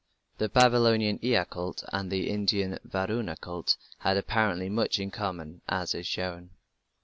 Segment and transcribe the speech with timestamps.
[0.39, 5.93] The Babylonian Ea cult and the Indian Varuna cult had apparently much in common, as
[5.93, 6.49] is shown.